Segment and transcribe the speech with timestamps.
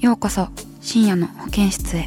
[0.00, 0.48] ようこそ
[0.80, 2.06] 深夜の保健室へ。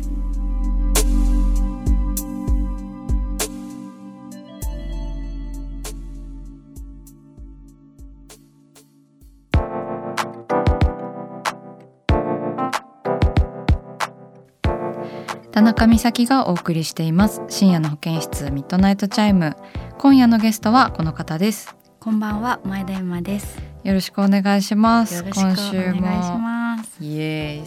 [15.51, 17.41] 田中美咲がお送りしています。
[17.49, 19.57] 深夜の保健室ミッドナイトチャイム。
[19.97, 21.75] 今夜のゲストはこの方です。
[21.99, 23.61] こんばんは前田山です。
[23.83, 25.25] よろしくお願いします。
[25.25, 26.60] 今週も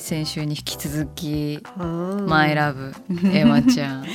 [0.05, 1.87] 先週に引き続きマ
[2.27, 2.93] マイラブ
[3.33, 4.03] エマちゃん。
[4.03, 4.13] あり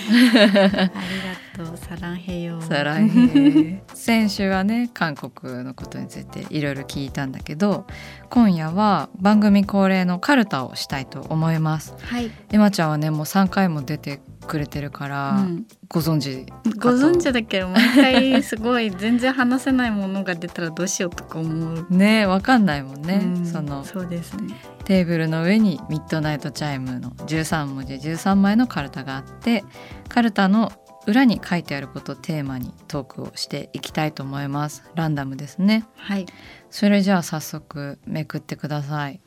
[1.57, 2.61] がとうサランヘヨ。
[2.61, 7.87] さらに先週はね韓国のことについていろいろ聞いたんだけど
[8.29, 11.95] 今夜は番組恒例のカルタをしたいと思います。
[11.99, 15.67] はい、エマちゃんはねもう3回も出てくれてるから、うん。
[15.87, 16.45] ご存知
[16.79, 21.87] ご存知だけど毎回すごい全然話せないものが出たらどうしようとか思う。
[21.89, 23.45] ねわかんないもんね、うん。
[23.45, 24.55] そのそうですね。
[24.85, 29.63] テーブルの上にミッドナイトチャイムの13文字13枚のカルタがあって
[30.09, 30.71] カルタの
[31.05, 34.83] 裏に書いてあることをテーマにトークをしていきたいと思います。
[34.95, 35.85] ランダムですね。
[35.95, 36.25] はい。
[36.69, 39.19] それじゃあ早速めくってください。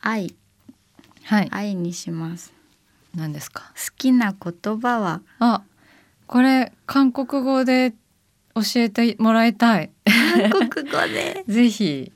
[0.00, 0.34] 愛。
[1.24, 1.48] はい。
[1.50, 2.53] 愛にします。
[3.14, 3.72] 何ですか？
[3.74, 5.20] 好きな言葉は？
[5.38, 5.62] あ
[6.26, 7.92] これ韓国語で
[8.54, 9.90] 教えてもらいたい
[10.50, 11.44] 韓国語で？
[11.48, 12.12] ぜひ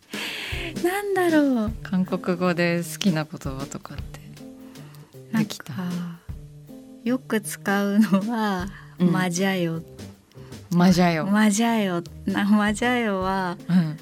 [0.83, 1.73] なんだろう。
[1.83, 4.21] 韓国語で好きな言葉とかって
[5.39, 5.73] できた？
[5.75, 5.83] か
[7.05, 9.83] よく使うのは、うんマジャヨ。
[10.75, 12.03] マジャよ、マジャヨ。
[12.27, 13.97] なマジャヨはうん、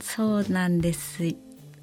[0.00, 1.22] そうなんです。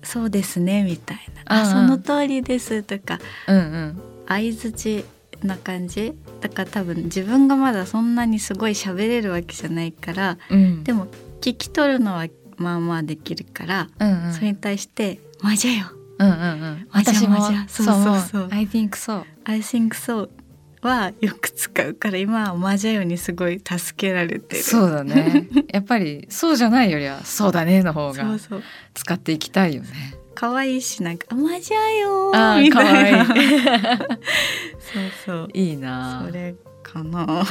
[0.04, 1.58] そうですねみたいな。
[1.58, 3.20] あうんうんその通りですとか。
[3.48, 5.06] うんうん相づち
[5.44, 6.14] な感じ？
[6.42, 10.84] だから多分自分がまだそんなにすごい喋れるわけじゃないからうん。
[10.84, 11.08] でも
[11.42, 14.34] 聞き取るのはまあまあできるから、うんうん。
[14.34, 15.88] それに対して「マジャよ。
[16.20, 16.88] うんうんうん。
[16.92, 20.30] マジャ私もそうそうそう思 I think so I think so」
[20.82, 24.64] はよく使うから今は「マジャよ」にすごい助けられてる。
[24.64, 25.48] そうだね。
[25.74, 28.64] やっぱりそうじゃないよりはそうだねの方がそうそう。
[28.94, 29.90] 使っていきたいよね
[30.36, 33.26] 可愛いしなんかあ「マジャよあーみたいな。
[33.26, 33.48] 可愛い。
[34.80, 35.50] そうそう。
[35.54, 36.24] いいな。
[36.28, 37.46] それかな。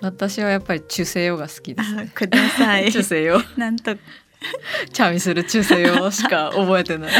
[0.00, 2.90] 私はやっぱり中世用が好きですあねください。
[2.92, 3.96] 中世用なんと
[4.92, 7.12] チャミする中世用しか覚えてない。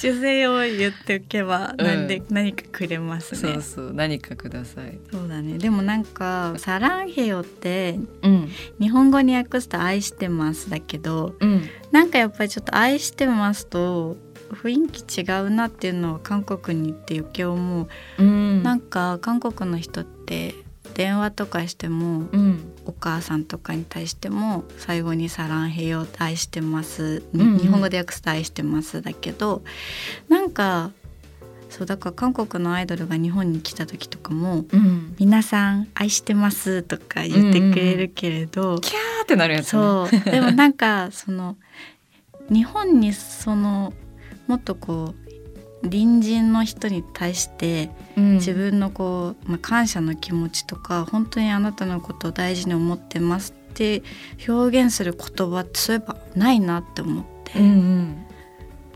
[0.00, 2.06] 女性を言っておけば、うんなん。
[2.06, 3.52] で何かくれますね。
[3.54, 4.98] そうそう何かください。
[5.10, 5.58] そうだね。
[5.58, 8.48] でもなんか「サランヘヨ」ってうん。
[8.80, 11.68] 日本語に訳すと「愛してます」だけどうん。
[11.92, 14.16] なんかやっぱりちょっと「愛してます」と
[14.50, 18.62] 雰囲気違うなっていうのを韓国に行って余計思う、うん。
[18.62, 20.54] なんか韓国の人って
[20.94, 27.58] 電話とかしてもうんお母さんとかに対しても最後に「サランヘヨ」愛してます、うんうん。
[27.58, 29.62] 日本語で訳すと「愛してます」だけど
[30.28, 30.90] なんか
[31.70, 39.70] そうだから韓国のアイドルが日本に来た時とかもうん「皆さん愛してます」とか言ってくれるけれど、キャーってなるやつね。
[39.70, 40.30] そう。
[40.30, 41.56] でもなんかその
[42.48, 43.92] 日本にその
[44.46, 45.23] もっとこう
[45.84, 48.34] 隣人の人に対してうん。
[48.34, 54.02] 自分のこう、まあ、感謝の気持ちとか本当にあなたのことを大事に思ってますって
[54.48, 58.26] 表現する言葉ってそういえばないなって思って、うんうん。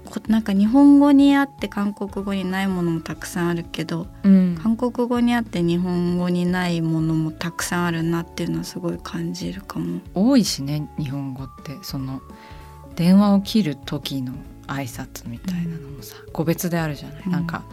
[0.05, 4.59] こなんか日本語にあって韓国語にないものもたくさんあるけどうん。
[4.63, 10.01] 韓国語にあって日本語にないものもたくさんあるなっていうのはすごい感じるかも。
[10.15, 11.77] 多いしね日本語って。
[11.83, 12.21] その
[12.95, 14.33] 電話を切る時の
[14.69, 17.33] 挨拶みたいなのもさ、個別であるじゃない、うん。
[17.33, 17.65] なんか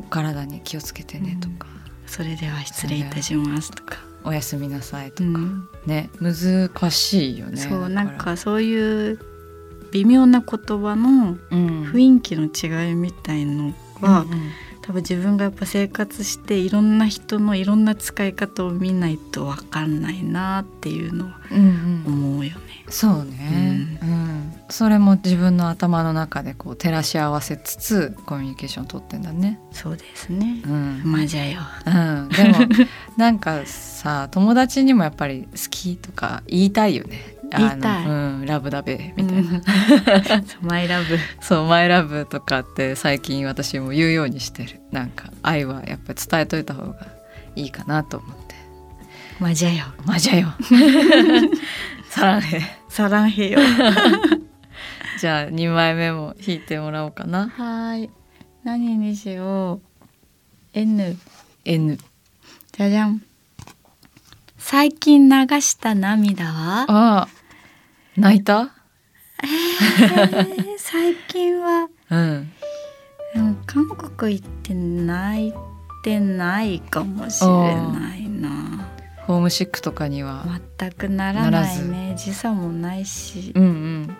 [0.00, 1.66] お体に気をつけてねとか、
[2.06, 3.98] それでは失礼いたしますとか。
[4.24, 5.68] おやすみなさいとか、うん。
[5.86, 7.56] ね難しいよね。
[7.56, 9.18] そうなんかそういう
[9.92, 11.84] 微妙な言葉のうん。
[11.84, 14.50] 雰囲気の違いみたいのは、うんうん。
[14.82, 22.04] 多分自分がやっぱ生活していろんな人のいろんな使い方を見ないと分かんないなっていうのはうんうん。
[22.06, 22.84] 思うよね。
[22.88, 24.37] そうね、うん
[24.68, 29.58] それも自分の頭の中でこう照らし合わせつつコミュニケーション取ってんだね。
[29.72, 30.62] そうですね。
[30.64, 31.60] うんまあじゃよ。
[31.86, 32.58] うん、でも
[33.16, 37.36] なんかさ友達にもやっぱり好きとか言いたいよね。
[37.50, 39.62] あの言いたいうん、ラブだべみたいな、うん
[40.68, 41.18] マイラブ。
[41.40, 47.06] そうマイラブとかって最近私も言うようにしてるなんか愛はやっぱり伝えといた方が
[47.56, 48.54] いいかなと思って
[49.40, 49.84] まあじゃよ。
[50.04, 50.48] まあじゃあよ
[52.10, 53.60] さらねサランヘよ。
[55.20, 58.10] じゃあ2枚目も弾いてもらおうかなはい。
[58.64, 59.80] 何にしよう。
[60.72, 61.16] N。
[61.64, 61.96] N
[62.72, 63.22] じゃじゃん。
[64.58, 66.86] 最近流した涙は？
[66.88, 67.28] あ
[68.16, 68.70] 泣いた？
[69.44, 70.48] えー
[70.78, 72.50] 最近は うん
[73.34, 75.54] でも韓国行って泣い
[76.02, 78.88] てないかもしれないな
[79.28, 80.44] ホームシックとかには、
[80.78, 82.14] 全くならないね。
[82.16, 83.52] 時差もないし。
[83.54, 84.16] うんうん。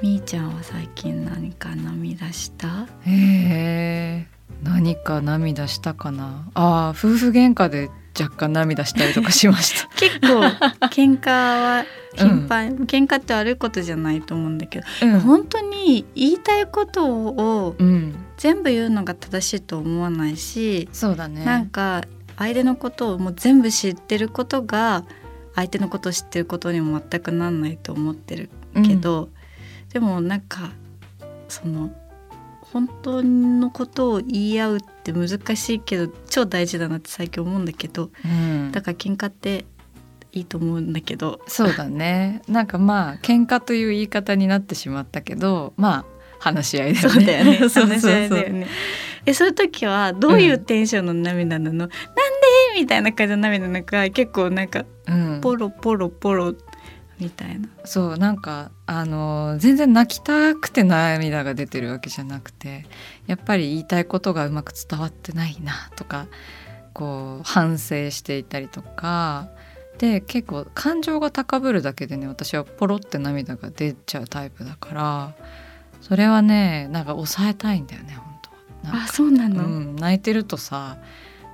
[0.00, 2.86] みーちゃんは最近何か涙した？
[3.04, 4.26] へえ
[4.62, 6.48] 何か涙したかな？
[6.54, 9.88] あー夫婦喧嘩で若干涙したりとかしました。
[9.98, 10.40] 結構
[10.88, 11.84] 喧嘩は
[12.14, 21.44] 頻繁、喧嘩って悪いことじゃないと思うんだけど、うん、本当に言いたいことをうん、全部言うのが正しいと思わないし、そうだね。
[21.44, 22.02] なんか
[22.38, 25.04] 相手のことをもう全部知ってることが
[25.54, 28.48] 相手のことを知ってることにも全くなんないと思ってる
[28.86, 29.28] け、ど、
[29.92, 30.70] でもなんか
[31.48, 31.90] その
[32.60, 38.30] 本当のことを言い合うって難しいけど超大事だなって最近思うんだけどうん。
[38.30, 39.64] うんだから喧嘩って
[40.32, 41.40] いいと思うんだけど。
[41.46, 42.42] そうだね。
[42.48, 46.04] なんかまあ喧嘩という言い方になってしまったけどまあ
[46.38, 47.10] 話し合いだよね。
[47.10, 47.56] そうだよね。
[47.68, 48.66] 話し合いだよね
[49.28, 51.94] えそういう時はどういうテンションの涙なの、なんで？
[52.76, 55.40] みたいな感じの涙なのか結構なんかうん。
[55.40, 56.54] ポロポロポロ
[57.18, 57.68] みたいな。
[57.84, 62.86] そうなんかあの全然泣きたくて涙が出てるわけじゃなくて
[63.26, 66.26] やっぱり言いたいことがうまく伝わってないなとか
[66.94, 69.48] こう反省していたりとか
[69.98, 75.34] で結構感情が高ぶるだけでね私はポロって涙が出ちゃうタイプだから
[76.00, 78.16] それはねなんか抑えたいんだよね
[78.94, 79.08] あか。
[79.08, 80.98] そうなの、うん、泣いてるとさ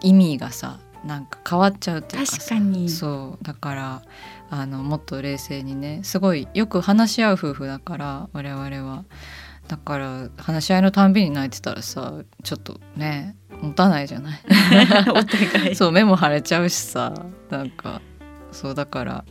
[0.01, 2.39] 意味がさなんか変わっちゃうっていうかさ。
[2.39, 2.89] 確かに。
[2.89, 4.03] そうだから
[4.51, 9.05] あのもっと冷静にねすごいよく話し合う夫婦だから我々は。
[9.69, 14.41] だから話し合いのたんびに泣いてたらさちょっとね持たないじゃない？
[15.11, 15.75] お互い。
[15.75, 17.15] そう目も腫れちゃうしさ
[17.51, 18.03] なんか。
[18.53, 19.25] そうだから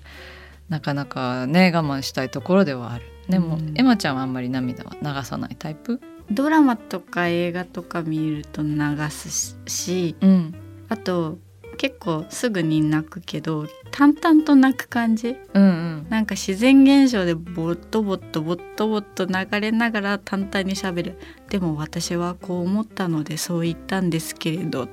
[0.69, 3.05] なかなかね我慢したいところではある。
[3.29, 3.73] でも、うん。
[3.77, 5.99] エマちゃんはあんまり涙は流さないタイプ？
[6.31, 8.77] ドラマとか映画とか見ると流
[9.09, 10.55] すしうん。
[10.89, 11.37] あと
[11.77, 15.35] 結構すぐに泣くけど淡々と泣く感じ。
[15.53, 16.07] うんうん。
[16.09, 21.17] なんか自然現象でボットボットボットボット流れながら淡々にしゃべる。
[21.49, 24.87] でも私はこう思ったのでそう言ったんですけれどっ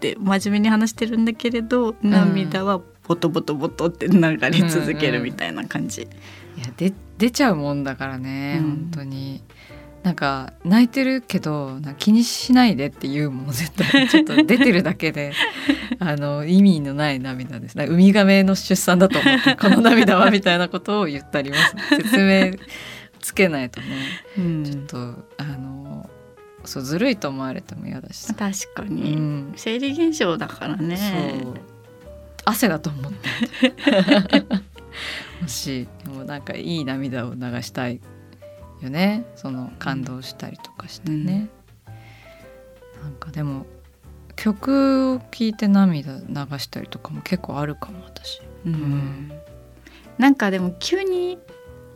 [0.00, 6.06] て真面目に話してるんだけれど涙はボトボトボトって流れ続けるみたいな感じ、い
[6.60, 8.70] やで出ちゃうもんだからね、うん。
[8.70, 9.42] 本当に
[10.02, 15.32] なんか泣いてるけど気にしないでって言うもん絶対ちょっと出てるだけで
[16.00, 17.78] あの意味のない涙です。
[17.78, 22.52] ウミガメの出産だと思ってこの涙はみたいなことを言ったります説明
[23.20, 23.86] つけないとね。
[24.38, 24.64] うん。
[24.64, 24.98] ちょっと
[25.36, 26.08] あの
[26.64, 28.18] そうずるいと思われても嫌だし。
[28.20, 30.96] さ、確かうに、ん、生理現象だからね。
[31.42, 31.54] そう。
[32.46, 33.74] 汗だと思って。
[35.42, 38.00] もしでもなんかいい涙を流したい
[38.82, 39.24] よね。
[39.36, 41.48] その感動したりとかしてね、
[43.02, 43.66] なんかでも
[44.36, 48.40] 曲を聴いて涙流したりとかも結構あるかも私。
[48.66, 48.72] うん。
[48.72, 49.32] ん。
[50.18, 51.38] なんかでも急に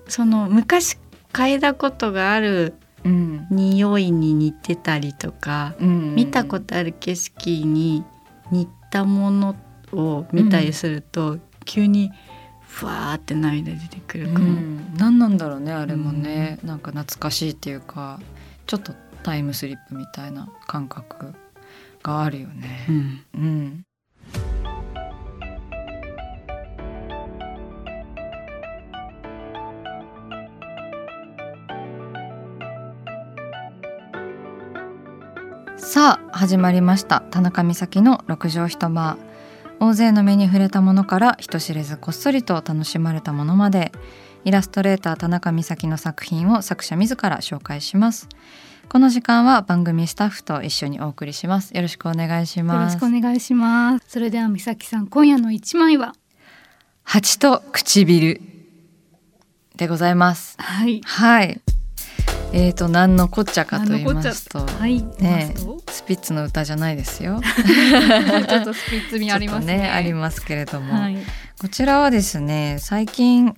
[0.09, 0.99] その昔
[1.33, 2.75] 嗅いだことがある
[3.05, 6.15] うん、匂いに似てたりとか、うん。
[6.15, 8.03] 見たことある景色に
[8.51, 9.57] 似たもの
[9.93, 12.11] を見たりすると、急に
[12.69, 14.53] ふわーって涙出てくるかうも。
[14.61, 18.21] ん、何なんだろうねあれもね、なんか懐かしいっていうか
[18.67, 18.93] ちょっと
[19.23, 21.35] タイムスリップみたいな感覚
[22.03, 22.87] があるよね。
[22.89, 23.25] うん。
[23.35, 23.85] うん。
[35.77, 37.21] さあ始まりました。
[37.21, 39.17] 田中美咲の六畳一間
[39.87, 43.93] 大勢の目に触れたものから人知れずこっそりと楽しまれたものまで。
[44.47, 48.27] イラストレーター田中美咲の作品を作者自ら紹介します。
[48.89, 51.75] この時間は番組スタッフと一緒にお送りします。
[51.75, 54.05] よろしくお願いしよろますしくお願いします。
[54.09, 56.15] それでは美咲さん、今夜の一枚は？
[57.03, 58.41] 蜂と唇
[59.77, 60.57] でございます。
[60.59, 61.03] はい。
[61.05, 61.61] はい。
[62.53, 64.67] えーと何のこっちゃかと言いますと。
[64.67, 65.03] はい。
[65.19, 65.55] ね
[66.07, 67.41] ピッツの歌じゃないですよ。
[68.55, 69.75] ょっとスピッツ味ありますね。
[69.75, 71.17] ちょっとありますけれども、はい。
[71.61, 73.55] こちらはですね最近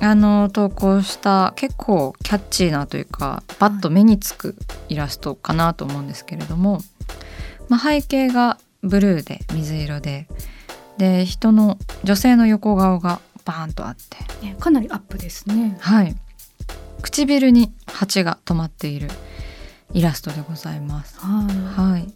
[0.00, 4.56] あの投稿した結構キャッチーなというかバッと目につく
[4.88, 6.80] イラストかなと思うんですけれども、
[7.68, 10.28] まあ、背景がブルーで水色で
[10.98, 14.46] で人の女性の横顔がバーンとあって。
[14.46, 15.76] ねかなりアップですね。
[15.80, 16.16] はい。
[17.02, 19.08] 唇に蜂が止まっている
[19.92, 21.18] イラストでございます。
[21.20, 21.42] は
[21.76, 22.12] はい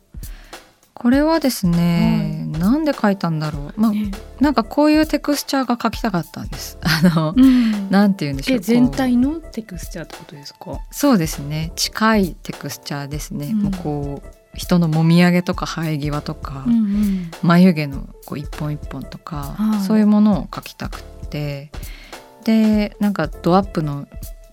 [0.92, 3.94] これはですね、なんで描いたんだろう、まあい。
[3.94, 6.76] ねなんかこういうテクスチャーが描きたかったんです。
[6.84, 7.90] あの、うん。
[7.90, 8.60] なんて言うんでしょう。
[8.60, 10.78] 全体のテクスチャーってことですか？
[10.90, 11.72] そうですね。
[11.74, 13.46] 近いテクスチャーですね。
[13.46, 17.30] うんもうこう人のもみあげとか生え際とか、うんうん。
[17.42, 21.70] 眉毛のこう一本一本とか、はいそういうものを描きたくって、
[22.44, 24.06] でなんかドアップの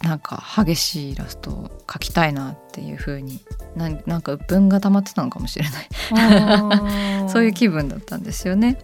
[0.04, 3.39] なんか激しいイラストを描きたいなっていう風に
[3.75, 5.89] なんなんか鬱憤が溜まってたのかもしれない。
[6.13, 8.77] あ そういう気分だったんですよね。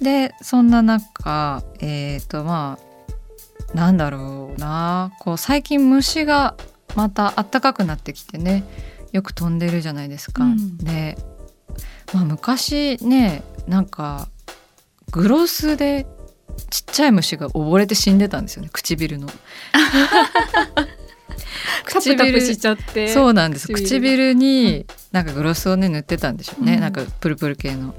[0.00, 6.54] でそんな中えっ、とまあなんだろうなこう最近虫が
[6.94, 8.64] また暖かくなってきてね
[9.12, 10.44] よく飛んでるじゃないですか。
[10.44, 11.18] うんで、
[12.12, 14.28] まあ、昔ねなんか
[15.10, 16.06] グロスで
[16.70, 19.28] ちっちゃい虫が溺れて死んでたんですよね唇の。
[21.88, 23.08] タプタプしちゃって。
[23.08, 23.68] そうなんです。
[23.68, 26.80] 唇唇になんかグロスをね塗ってたんでしょうね、うん。
[26.80, 27.94] なんかプルプル系の。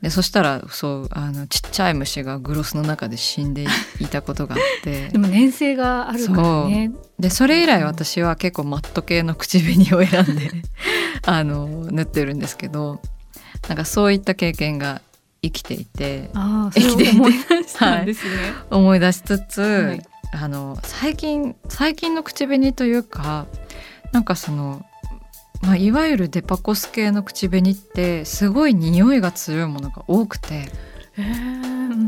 [0.00, 3.66] でそしたらそうあのちっちゃい虫がグロスの中で死んで
[4.00, 5.08] いたことがあって。
[5.10, 6.90] でも粘性があるからね。
[7.18, 10.50] でそれ以来私は結構マット系の口紅を選んで
[11.24, 13.00] あの塗ってるんですけど
[13.68, 15.02] なんかそういった経験が
[15.42, 18.32] 生きていて生きていて思い出したんですね。
[18.70, 20.02] 思い出しつつ、はい。
[20.34, 23.46] あの最近最近の口紅というか
[24.12, 24.82] なんかその、
[25.60, 30.70] まあ、いわゆるデパコス系の口紅ってすごい匂いが強いものが多くて、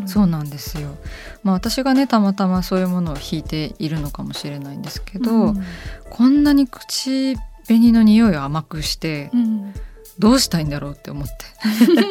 [0.06, 0.96] そうなんですよ。
[1.42, 5.64] まあ、私がねたまたまそういうものを引いているのかもしれないんですけど、うん。
[6.08, 7.36] こんなに口
[7.66, 9.74] 紅の匂いを甘くしてうん
[10.18, 11.34] どうしたいんだろうって思って。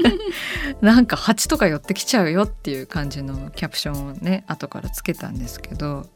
[0.81, 6.07] なんか蜂とか寄ってきちゃうよっていう感じのキャプションをね後からつけたんですけど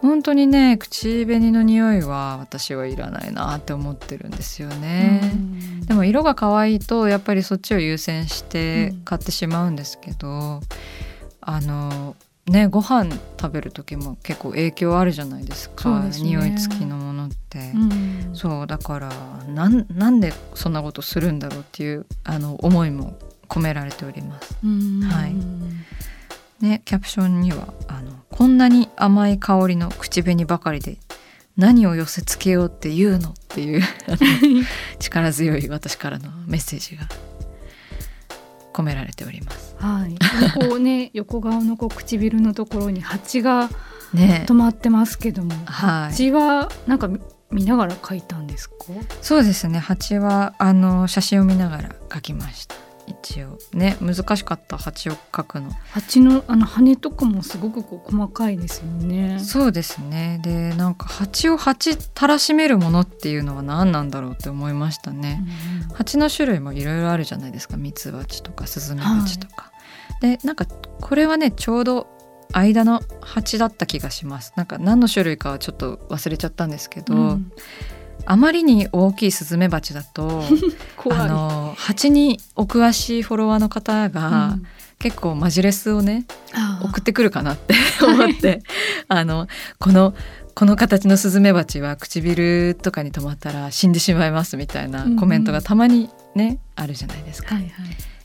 [0.00, 5.20] 本当にね口紅の匂いは私はいらないなって思ってるんですよね。
[5.22, 5.80] うん。
[5.86, 9.00] でも色が可愛いとやっぱりそっちを優先してうん。
[9.02, 10.60] 買ってしまうんですけど、
[11.40, 12.16] あの
[12.46, 16.02] ねご飯食べる時も結構影響あるじゃないですか。
[16.02, 16.28] ですね。
[16.28, 17.72] 匂い付きのものって。
[17.74, 18.30] うん。
[18.34, 19.10] そうだから
[19.48, 23.16] なんなんでそんなことするんだろうっていうあの思いも
[23.48, 24.56] 込められております。
[24.64, 25.00] うん。
[25.02, 25.34] はい。
[26.60, 30.98] ねキャプションにはあの「こんなに甘い香りの口紅ばかりで
[31.56, 33.82] 何を寄せつけようっていうの」っていう
[35.00, 37.08] 力強い私からのメッセージが
[38.72, 39.74] 込められております。
[39.78, 40.14] はい。
[40.68, 43.68] こうね、 横顔のこう唇のところに蜂が
[44.14, 48.76] ね止まってますけども、はい蜂はなんか見見ながら描いたんですか？
[49.22, 52.74] そうですね蜂はあの写真を見ながら描きました
[53.10, 55.70] 一応ね難しかった蜂を描くの。
[55.92, 59.38] 蜂のあの羽とかもすごくこう細かいですよね。
[59.40, 60.40] そうですね。
[60.42, 65.44] でなんか蜂を蜂たらしめるものっていうのは何なんだろうって思いましたね、
[65.94, 67.76] 蜂の種類もいろいろあるじゃないですか。
[67.76, 69.72] ミツバチとかスズメバチとか、
[70.20, 72.06] でなんかこれはねちょうど
[72.52, 74.52] 間の蜂だった気がします。
[74.56, 77.52] なんか何の種類かはちょっと忘れちゃったんですけど、うん
[78.26, 80.42] あまりに大きいスズメバチだと。
[81.10, 84.66] あの蜂にお詳しいフォロワーの方が、うん
[85.00, 86.26] 結構マジレスをね
[86.84, 87.74] 送ってくるかなって
[88.04, 88.62] 思って
[89.08, 89.48] あの
[89.78, 90.14] この
[90.54, 97.54] この形のスズメバチは唇とかに止まったら死んでしまいますみたいなコメントがたまにね、あるじゃないですか。
[97.54, 97.72] はいはい。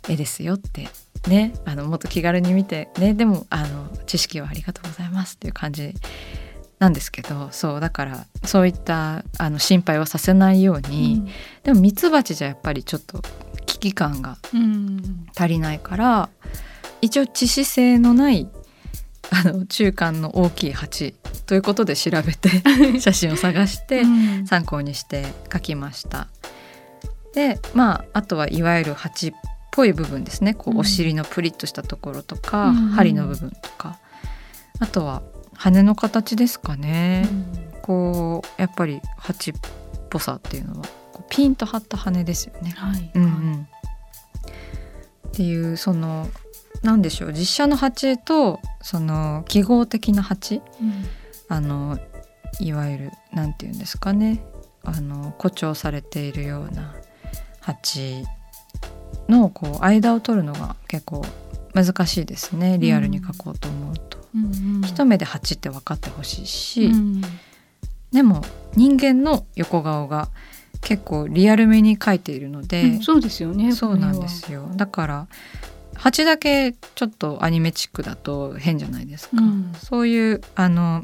[0.08, 0.88] 絵ですよって
[1.28, 5.94] ねあのもっと気軽に見てねでもあの知識をありがとうございますっていう感じ
[6.86, 11.28] なんですけどそうだからそういったあの心配はさせないように、
[11.64, 13.24] でもミツバチじゃやっぱりちょっと
[13.66, 15.26] 危機感がうん。
[15.36, 16.30] 足りないから
[17.02, 18.48] 一応致死性のない
[19.32, 21.14] あの中間の大きい鉢
[21.48, 22.50] ということで調べて
[23.02, 24.46] 写真を探してうん。
[24.46, 26.28] 参考にして描きました。
[27.34, 29.34] でまああとはいわゆる鉢っ
[29.72, 30.54] ぽい部分ですね。
[30.54, 30.80] こううん。
[30.82, 32.76] お尻のプリッとしたところとか、うん。
[32.90, 33.98] 針の部分とか。
[34.80, 35.24] あとは
[35.66, 37.28] 羽の形ですかね、
[37.82, 39.54] こうやっぱり蜂っ
[40.12, 40.86] ぽさっていうのは
[41.30, 42.70] ピンと張った羽ですよね。
[42.78, 43.68] はい、うんうん、
[45.28, 46.28] っていうその
[46.84, 47.34] なんでしょう。
[47.34, 50.62] 実写の蜂とその記号的な蜂。
[50.80, 51.06] うん。
[51.48, 51.98] あの
[52.60, 54.44] いわゆるなんていうんですかね。
[54.84, 56.94] あの誇張されているような
[57.60, 58.24] 蜂
[59.28, 61.26] のこう間を取るのが結構
[61.74, 62.78] 難しいですね。
[62.78, 64.15] リアルに描こうと思うと。
[64.36, 64.82] うんうん。
[64.86, 67.22] 一目で蜂って分かってほしいし、うん。
[68.12, 68.44] でも
[68.76, 70.30] 人間の横顔が
[70.82, 74.70] 結構リアルめに描いているので、うんそうですよねそうなんですよ。
[74.76, 75.28] だから
[75.96, 79.74] 蜂だけちょっとアニメチックだと変じゃないですか、うん。
[79.78, 81.04] そういうあの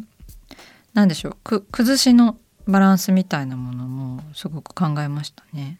[0.94, 5.80] なんでしょうく崩しのバランスみたいなものもすごく考えましたね。